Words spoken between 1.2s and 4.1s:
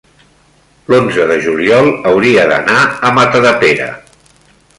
de juliol hauria d'anar a Matadepera.